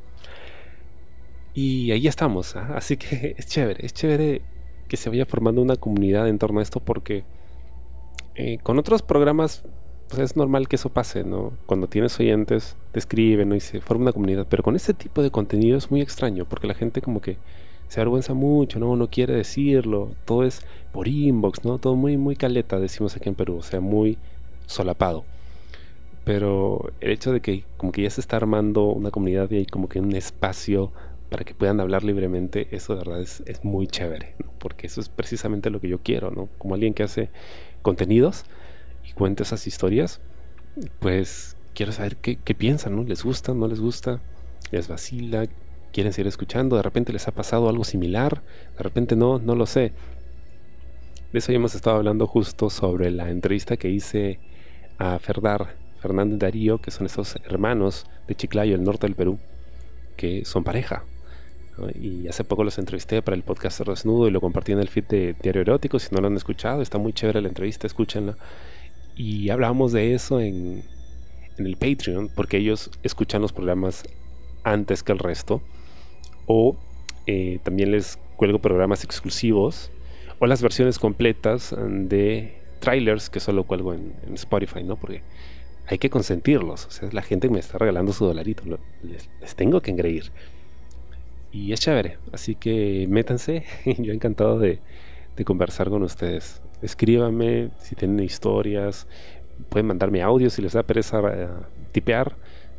Y 1.54 1.90
ahí 1.92 2.06
estamos, 2.06 2.54
¿ah? 2.54 2.74
así 2.76 2.98
que 2.98 3.34
es 3.38 3.46
chévere, 3.46 3.84
es 3.84 3.94
chévere 3.94 4.42
que 4.88 4.98
se 4.98 5.08
vaya 5.08 5.24
formando 5.24 5.62
una 5.62 5.76
comunidad 5.76 6.28
en 6.28 6.38
torno 6.38 6.60
a 6.60 6.62
esto 6.62 6.80
porque 6.80 7.24
eh, 8.34 8.58
con 8.62 8.78
otros 8.78 9.00
programas 9.00 9.64
pues 10.08 10.20
es 10.20 10.36
normal 10.36 10.68
que 10.68 10.76
eso 10.76 10.90
pase, 10.90 11.24
¿no? 11.24 11.52
Cuando 11.66 11.86
tienes 11.88 12.18
oyentes, 12.20 12.76
te 12.92 12.98
escriben 12.98 13.48
¿no? 13.48 13.54
y 13.54 13.60
se 13.60 13.80
forma 13.80 14.04
una 14.04 14.12
comunidad, 14.12 14.46
pero 14.48 14.62
con 14.62 14.76
este 14.76 14.94
tipo 14.94 15.22
de 15.22 15.30
contenido 15.30 15.76
es 15.78 15.90
muy 15.90 16.00
extraño, 16.00 16.44
porque 16.44 16.66
la 16.66 16.74
gente 16.74 17.00
como 17.00 17.20
que 17.20 17.38
se 17.88 18.00
avergüenza 18.00 18.34
mucho, 18.34 18.78
¿no? 18.78 18.96
No 18.96 19.08
quiere 19.08 19.34
decirlo, 19.34 20.10
todo 20.24 20.44
es 20.44 20.62
por 20.92 21.08
inbox, 21.08 21.64
¿no? 21.64 21.78
Todo 21.78 21.96
muy, 21.96 22.16
muy 22.16 22.36
caleta, 22.36 22.78
decimos 22.78 23.16
aquí 23.16 23.28
en 23.28 23.34
Perú, 23.34 23.56
o 23.58 23.62
sea, 23.62 23.80
muy 23.80 24.18
solapado. 24.66 25.24
Pero 26.24 26.90
el 27.00 27.10
hecho 27.10 27.32
de 27.32 27.40
que 27.40 27.64
como 27.76 27.92
que 27.92 28.02
ya 28.02 28.10
se 28.10 28.20
está 28.20 28.36
armando 28.36 28.86
una 28.86 29.10
comunidad 29.10 29.50
y 29.50 29.56
hay 29.58 29.66
como 29.66 29.88
que 29.88 30.00
un 30.00 30.14
espacio 30.14 30.90
para 31.28 31.44
que 31.44 31.54
puedan 31.54 31.80
hablar 31.80 32.04
libremente, 32.04 32.68
eso 32.70 32.94
de 32.94 33.00
verdad 33.00 33.20
es, 33.20 33.42
es 33.46 33.64
muy 33.64 33.86
chévere, 33.86 34.34
¿no? 34.38 34.50
porque 34.58 34.86
eso 34.86 35.00
es 35.00 35.08
precisamente 35.08 35.68
lo 35.68 35.80
que 35.80 35.88
yo 35.88 35.98
quiero, 35.98 36.30
¿no? 36.30 36.48
Como 36.58 36.74
alguien 36.74 36.94
que 36.94 37.02
hace 37.02 37.28
contenidos, 37.82 38.46
y 39.08 39.12
cuenta 39.12 39.42
esas 39.42 39.66
historias, 39.66 40.20
pues 41.00 41.56
quiero 41.74 41.92
saber 41.92 42.16
qué, 42.16 42.54
piensan, 42.54 42.96
¿no? 42.96 43.02
¿Les 43.02 43.22
gusta, 43.22 43.54
no 43.54 43.66
les 43.68 43.80
gusta? 43.80 44.20
¿Les 44.70 44.88
vacila? 44.88 45.46
¿Quieren 45.92 46.12
seguir 46.12 46.28
escuchando? 46.28 46.76
¿De 46.76 46.82
repente 46.82 47.12
les 47.12 47.28
ha 47.28 47.32
pasado 47.32 47.68
algo 47.68 47.84
similar? 47.84 48.42
¿De 48.76 48.82
repente 48.82 49.16
no? 49.16 49.38
No 49.38 49.54
lo 49.54 49.66
sé. 49.66 49.92
De 51.32 51.38
eso 51.38 51.52
ya 51.52 51.56
hemos 51.56 51.74
estado 51.74 51.96
hablando 51.96 52.26
justo 52.26 52.70
sobre 52.70 53.10
la 53.10 53.30
entrevista 53.30 53.76
que 53.76 53.90
hice 53.90 54.38
a 54.98 55.18
Ferdar, 55.18 55.74
Fernández 56.00 56.38
Darío, 56.38 56.78
que 56.78 56.90
son 56.90 57.06
estos 57.06 57.36
hermanos 57.44 58.06
de 58.26 58.34
Chiclayo, 58.34 58.74
el 58.74 58.84
norte 58.84 59.06
del 59.06 59.16
Perú, 59.16 59.38
que 60.16 60.44
son 60.44 60.64
pareja. 60.64 61.04
Y 62.00 62.28
hace 62.28 62.44
poco 62.44 62.62
los 62.62 62.78
entrevisté 62.78 63.20
para 63.20 63.36
el 63.36 63.42
podcast 63.42 63.80
Desnudo 63.80 64.28
y 64.28 64.30
lo 64.30 64.40
compartí 64.40 64.72
en 64.72 64.78
el 64.78 64.88
feed 64.88 65.04
de 65.04 65.34
Diario 65.42 65.62
Erótico. 65.62 65.98
Si 65.98 66.14
no 66.14 66.20
lo 66.20 66.28
han 66.28 66.36
escuchado, 66.36 66.82
está 66.82 66.98
muy 66.98 67.12
chévere 67.12 67.40
la 67.40 67.48
entrevista, 67.48 67.86
escúchenla. 67.86 68.36
Y 69.16 69.50
hablábamos 69.50 69.92
de 69.92 70.14
eso 70.14 70.40
en, 70.40 70.82
el 71.58 71.76
Patreon, 71.76 72.28
porque 72.34 72.56
ellos 72.56 72.90
escuchan 73.02 73.40
los 73.40 73.52
programas 73.52 74.02
antes 74.64 75.02
que 75.02 75.12
el 75.12 75.18
resto. 75.18 75.62
O 76.46 76.76
eh, 77.26 77.60
también 77.62 77.92
les 77.92 78.18
cuelgo 78.36 78.58
programas 78.58 79.04
exclusivos 79.04 79.90
o 80.40 80.46
las 80.46 80.62
versiones 80.62 80.98
completas 80.98 81.74
de 81.78 82.54
trailers 82.80 83.30
que 83.30 83.40
solo 83.40 83.64
cuelgo 83.64 83.94
en, 83.94 84.12
Spotify, 84.34 84.82
¿no? 84.82 84.96
Porque 84.96 85.22
hay 85.86 85.98
que 85.98 86.10
consentirlos. 86.10 86.86
O 86.86 86.90
sea, 86.90 87.08
la 87.12 87.22
gente 87.22 87.48
me 87.48 87.60
está 87.60 87.78
regalando 87.78 88.12
su 88.12 88.24
dolarito. 88.24 88.64
Les, 89.02 89.54
tengo 89.54 89.80
que 89.80 89.92
engreír. 89.92 90.32
Y 91.52 91.72
es 91.72 91.80
chévere. 91.80 92.18
Así 92.32 92.56
que 92.56 93.06
métanse. 93.08 93.64
Yo 93.98 94.12
encantado 94.12 94.58
de, 94.58 94.80
de 95.36 95.44
conversar 95.44 95.90
con 95.90 96.02
ustedes 96.02 96.60
escríbanme 96.84 97.70
si 97.78 97.96
tienen 97.96 98.20
historias, 98.20 99.06
pueden 99.70 99.86
mandarme 99.86 100.22
audio 100.22 100.50
si 100.50 100.60
les 100.60 100.74
da 100.74 100.82
pereza 100.82 101.20
eh, 101.32 101.48
tipear. 101.92 102.36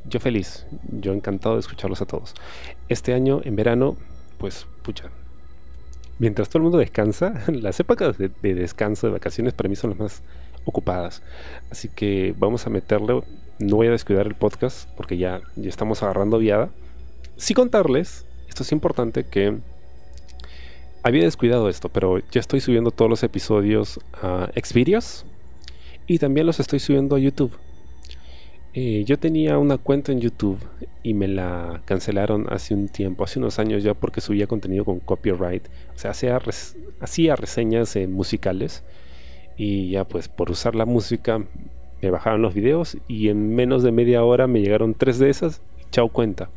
Yo 0.08 0.20
feliz, 0.20 0.68
yo 0.92 1.14
encantado 1.14 1.56
de 1.56 1.62
escucharlos 1.62 2.02
a 2.02 2.06
todos. 2.06 2.36
Este 2.88 3.16
año, 3.16 3.42
en 3.44 3.56
verano, 3.56 3.98
pues, 4.38 4.68
pucha, 4.84 5.10
mientras 6.20 6.48
todo 6.48 6.60
el 6.60 6.64
mundo 6.64 6.78
descansa, 6.78 7.42
las 7.48 7.80
épocas 7.80 8.16
de, 8.20 8.30
descanso, 8.54 9.08
de 9.08 9.14
vacaciones, 9.14 9.54
para 9.54 9.68
mí 9.68 9.76
son 9.76 9.90
las 9.92 10.00
más 10.00 10.22
ocupadas. 10.66 11.24
Así 11.72 11.90
que 11.90 12.36
vamos 12.38 12.68
a 12.68 12.70
meterle, 12.70 13.24
no 13.58 13.76
voy 13.78 13.88
a 13.88 13.92
descuidar 13.92 14.28
el 14.28 14.36
podcast 14.36 14.88
porque 14.96 15.18
ya, 15.18 15.42
ya 15.56 15.70
estamos 15.70 16.04
agarrando 16.04 16.38
viada. 16.38 16.70
Sí 17.38 17.56
contarles, 17.56 18.28
esto 18.48 18.62
es 18.62 18.72
importante, 18.72 19.24
que 19.24 19.58
había 21.06 21.24
descuidado 21.24 21.70
esto, 21.70 21.88
pero 21.90 22.18
ya 22.32 22.40
estoy 22.40 22.62
subiendo 22.62 22.90
todos 22.90 23.08
los 23.08 23.22
episodios 23.22 24.00
a 24.24 24.50
Xvideos 24.56 25.24
y 26.08 26.18
también 26.18 26.48
los 26.48 26.60
estoy 26.60 26.80
subiendo 26.80 27.16
a 27.16 27.20
YouTube. 27.20 27.52
Eh, 28.74 29.04
yo 29.06 29.20
tenía 29.20 29.60
una 29.60 29.78
cuenta 29.78 30.12
en 30.12 30.20
YouTube 30.20 30.58
y 31.04 31.14
me 31.14 31.28
la 31.28 31.84
cancelaron 31.86 32.48
hace 32.50 32.74
un 32.74 32.88
tiempo, 32.88 33.24
hace 33.24 33.38
unos 33.38 33.60
años 33.60 33.84
ya, 33.84 33.94
porque 33.94 34.20
subía 34.20 34.48
contenido 34.48 34.84
con 34.84 35.00
copyright. 35.00 35.68
O 35.96 36.00
sea, 36.00 36.10
hacía, 36.10 37.36
reseñas 37.36 37.96
musicales 38.10 38.84
y 39.58 39.92
ya 39.92 40.06
pues 40.06 40.28
por 40.28 40.50
usar 40.50 40.74
la 40.74 40.86
música 40.86 41.40
me 42.02 42.10
bajaron 42.10 42.42
los 42.42 42.56
videos 42.56 42.98
y 43.08 43.30
en 43.30 43.54
menos 43.54 43.84
de 43.84 43.92
media 43.92 44.24
hora 44.24 44.48
me 44.48 44.60
llegaron 44.60 44.96
tres 44.96 45.20
de 45.20 45.30
esas 45.30 45.62
chao 45.92 46.10
cuenta. 46.10 46.50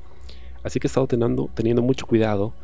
Así 0.62 0.80
que 0.80 0.86
he 0.86 0.88
estado 0.88 1.06
teniendo 1.06 1.82
mucho 1.82 2.06
cuidado 2.06 2.54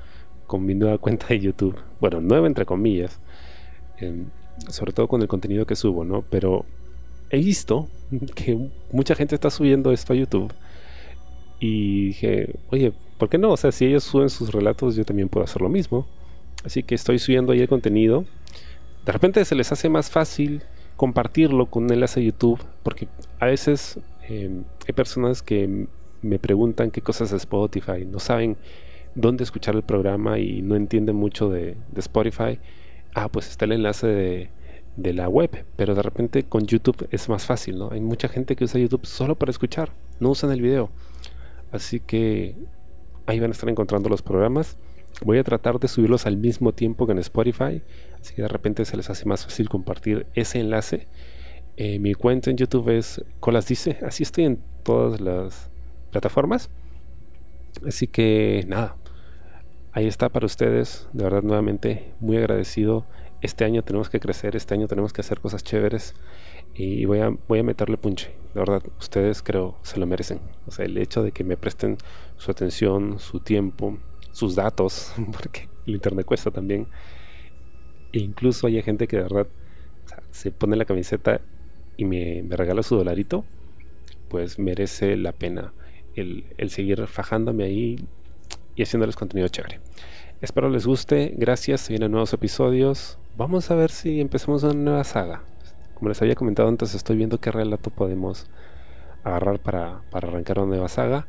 con 0.47 0.65
mi 0.65 0.75
nueva 0.75 0.99
cuenta 0.99 1.27
de 1.29 1.41
YouTube. 1.41 1.77
Bueno, 2.01 2.21
nueva 2.21 2.47
entre 2.47 2.67
comillas. 2.67 3.21
Em, 3.99 4.27
sobre 4.69 4.93
todo 4.93 5.09
con 5.09 5.23
el 5.23 5.29
contenido 5.29 5.67
que 5.67 5.77
subo, 5.77 6.05
¿no? 6.05 6.23
Pero 6.23 6.65
he 7.31 7.39
visto 7.39 7.89
que 8.35 8.71
mucha 8.93 9.15
gente 9.15 9.35
está 9.35 9.51
subiendo 9.51 9.93
esto 9.93 10.13
a 10.13 10.17
YouTube. 10.17 10.53
Y 11.61 12.09
dije, 12.09 12.55
oye, 12.71 12.93
¿por 13.19 13.29
qué 13.29 13.39
no? 13.39 13.53
O 13.53 13.57
sea, 13.57 13.73
si 13.73 13.87
ellos 13.87 14.05
suben 14.05 14.29
sus 14.29 14.53
relatos, 14.53 14.97
yo 14.97 15.05
también 15.05 15.29
puedo 15.29 15.45
hacer 15.45 15.63
lo 15.63 15.69
mismo. 15.69 16.07
Así 16.65 16.83
que 16.83 16.95
estoy 16.95 17.19
subiendo 17.19 17.53
ahí 17.53 17.61
el 17.61 17.69
contenido. 17.69 18.25
De 19.05 19.13
repente 19.13 19.45
se 19.45 19.55
les 19.55 19.71
hace 19.71 19.89
más 19.89 20.11
fácil 20.11 20.63
compartirlo 20.97 21.67
con 21.67 21.85
un 21.85 21.93
enlace 21.93 22.21
a 22.21 22.23
YouTube, 22.23 22.61
porque 22.83 23.09
a 23.41 23.47
veces 23.47 23.99
em, 24.29 24.65
hay 24.87 24.95
personas 24.95 25.43
que 25.43 25.87
me 26.23 26.39
preguntan 26.39 26.91
qué 26.91 27.03
cosas 27.03 27.33
es 27.33 27.43
Spotify, 27.43 28.07
no 28.07 28.19
saben 28.19 28.57
dónde 29.15 29.45
escuchar 29.45 29.75
el 29.75 29.83
programa 29.83 30.39
y 30.39 30.63
no 30.63 30.77
entiende 30.77 31.13
mucho 31.13 31.49
de, 31.51 31.77
Spotify, 31.97 32.59
ah, 33.15 33.29
pues 33.29 33.49
está 33.49 33.65
el 33.65 33.73
enlace 33.73 34.51
de, 34.97 35.13
la 35.13 35.29
web, 35.29 35.65
pero 35.77 35.95
de 35.95 36.03
repente 36.03 36.45
con 36.45 36.67
YouTube 36.67 37.09
es 37.11 37.29
más 37.29 37.47
fácil, 37.47 37.79
¿no? 37.79 37.91
Hay 37.91 38.01
mucha 38.01 38.29
gente 38.29 38.55
que 38.55 38.65
usa 38.65 38.81
YouTube 38.81 39.07
solo 39.07 39.35
para 39.35 39.51
escuchar, 39.51 39.93
no 40.21 40.31
usan 40.31 40.53
el 40.53 40.61
video. 40.61 40.91
Así 41.73 41.99
que 41.99 42.55
ahí 43.27 43.41
van 43.41 43.51
a 43.51 43.53
estar 43.53 43.69
encontrando 43.69 44.09
los 44.09 44.23
programas. 44.23 44.77
Voy 45.25 45.39
a 45.39 45.45
tratar 45.45 45.81
de 45.81 45.89
subirlos 45.89 46.27
al 46.27 46.37
mismo 46.37 46.73
tiempo 46.73 47.07
que 47.07 47.13
en 47.13 47.19
Spotify, 47.19 47.83
así 48.21 48.35
que 48.35 48.43
de 48.43 48.49
repente 48.49 48.85
se 48.85 48.97
les 48.97 49.11
hace 49.11 49.27
más 49.27 49.45
fácil 49.45 49.69
compartir 49.69 50.27
ese 50.35 50.61
enlace. 50.61 51.09
Eh, 51.77 51.99
mi 51.99 52.15
cuenta 52.15 52.51
en 52.51 52.57
YouTube 52.57 52.89
es 52.91 53.25
Colas 53.41 53.67
Dice, 53.67 53.99
así 54.03 54.23
estoy 54.23 54.45
en 54.45 54.61
todas 54.85 55.21
las 55.21 55.71
plataformas. 56.13 56.71
Así 57.85 58.07
que 58.07 58.65
nada, 58.69 58.97
ahí 59.95 60.07
está 60.07 60.29
para 60.29 60.45
ustedes. 60.45 61.09
De 61.13 61.25
verdad, 61.25 61.43
nuevamente, 61.43 62.13
muy 62.21 62.37
agradecido. 62.37 63.07
Este 63.41 63.65
año 63.65 63.83
tenemos 63.83 64.11
que 64.11 64.21
crecer, 64.21 64.57
este 64.57 64.75
año 64.75 64.89
tenemos 64.89 65.13
que 65.13 65.21
hacer 65.21 65.41
cosas 65.41 65.63
chéveres 65.63 66.15
y 66.75 67.05
voy 67.05 67.21
a, 67.21 67.31
voy 67.49 67.61
a 67.61 67.63
meterle 67.63 67.97
punche. 67.97 68.35
De 68.55 68.61
verdad, 68.61 68.83
ustedes 68.99 69.43
creo 69.43 69.79
se 69.83 69.99
lo 69.99 70.07
merecen. 70.07 70.41
O 70.67 70.71
sea, 70.71 70.85
el 70.85 70.99
hecho 70.99 71.23
de 71.23 71.33
que 71.33 71.45
me 71.45 71.57
presten 71.57 71.97
su 72.37 72.51
atención, 72.51 73.19
su 73.19 73.41
tiempo, 73.41 73.99
sus 74.33 74.55
datos, 74.55 75.15
porque 75.33 75.69
el 75.87 75.95
internet 75.95 76.27
cuesta 76.27 76.51
también. 76.51 76.89
E 78.13 78.19
incluso 78.19 78.67
hay 78.67 78.83
gente 78.83 79.07
que 79.07 79.17
de 79.17 79.23
verdad 79.23 79.47
se 80.31 80.51
pone 80.51 80.77
la 80.77 80.85
camiseta 80.85 81.41
y 81.97 82.05
me, 82.05 82.43
me, 82.43 82.57
regala 82.57 82.83
su 82.83 82.97
dolarito, 82.97 83.45
pues 84.29 84.59
merece 84.59 85.17
la 85.17 85.33
pena 85.33 85.73
el, 86.17 86.45
el 86.59 86.71
seguir 86.71 87.07
fajándome 87.07 87.65
ahí 87.65 87.97
y 88.77 88.83
haciéndoles 88.83 89.17
contenido 89.17 89.49
chévere. 89.49 89.81
Espero 90.41 90.69
les 90.69 90.87
guste, 90.87 91.35
gracias, 91.37 91.83
se 91.83 91.93
vienen 91.93 92.11
nuevos 92.11 92.33
episodios. 92.33 93.19
Vamos 93.37 93.71
a 93.71 93.75
ver 93.75 93.91
si 93.91 94.21
empezamos 94.21 94.63
una 94.63 94.75
nueva 94.75 95.05
saga. 95.05 95.43
como 95.95 96.09
les 96.09 96.21
había 96.21 96.35
comentado 96.35 96.69
antes, 96.69 96.95
estoy 96.95 97.17
viendo 97.17 97.39
qué 97.39 97.51
relato 97.51 97.91
podemos 97.91 98.47
agarrar 99.23 99.59
para, 99.59 100.03
para 100.11 100.29
arrancar 100.29 100.59
una 100.59 100.69
nueva 100.69 100.89
saga. 100.89 101.27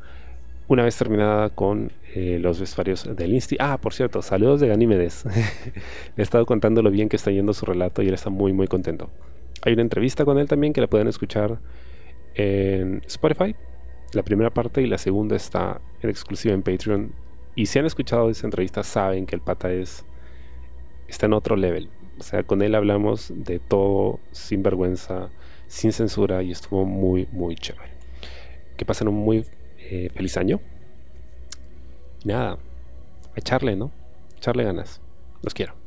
Una 0.68 0.82
vez 0.82 0.96
terminada 0.96 1.48
con 1.50 1.92
eh, 2.14 2.38
los 2.40 2.58
vestuarios 2.58 3.08
del 3.16 3.32
Insti. 3.32 3.56
Ah, 3.60 3.78
por 3.80 3.94
cierto, 3.94 4.20
saludos 4.20 4.60
de 4.60 4.68
Ganímedes. 4.68 5.24
Le 6.16 6.20
he 6.20 6.22
estado 6.22 6.44
contando 6.44 6.82
lo 6.82 6.90
bien 6.90 7.08
que 7.08 7.16
está 7.16 7.30
yendo 7.30 7.54
su 7.54 7.64
relato 7.66 8.02
y 8.02 8.08
él 8.08 8.14
está 8.14 8.30
muy, 8.30 8.52
muy 8.52 8.66
contento. 8.66 9.10
Hay 9.62 9.72
una 9.74 9.82
entrevista 9.82 10.24
con 10.24 10.38
él 10.38 10.48
también 10.48 10.72
que 10.72 10.80
la 10.80 10.88
pueden 10.88 11.06
escuchar 11.06 11.58
en 12.34 13.02
Spotify. 13.06 13.54
La 14.12 14.22
primera 14.22 14.50
parte 14.50 14.82
y 14.82 14.86
la 14.86 14.98
segunda 14.98 15.36
está 15.36 15.80
en 16.02 16.10
exclusiva 16.10 16.52
en 16.52 16.62
Patreon. 16.62 17.12
Y 17.56 17.66
si 17.66 17.78
han 17.78 17.86
escuchado 17.86 18.28
esa 18.28 18.46
entrevista, 18.46 18.84
saben 18.84 19.24
que 19.26 19.34
el 19.34 19.40
pata 19.40 19.72
es. 19.72 20.04
está 21.08 21.26
en 21.26 21.32
otro 21.32 21.56
level. 21.56 21.88
O 22.18 22.22
sea, 22.22 22.42
con 22.42 22.62
él 22.62 22.74
hablamos 22.74 23.32
de 23.34 23.58
todo 23.58 24.20
sin 24.30 24.62
vergüenza, 24.62 25.30
sin 25.66 25.92
censura 25.92 26.42
y 26.42 26.52
estuvo 26.52 26.84
muy, 26.84 27.26
muy 27.32 27.56
chévere. 27.56 27.90
Que 28.76 28.84
pasen 28.84 29.08
un 29.08 29.16
muy 29.16 29.46
eh, 29.78 30.10
feliz 30.14 30.36
año. 30.36 30.60
Nada, 32.24 32.52
a 32.52 32.58
echarle, 33.40 33.74
¿no? 33.74 33.90
Echarle 34.36 34.62
ganas. 34.62 35.00
Los 35.42 35.54
quiero. 35.54 35.85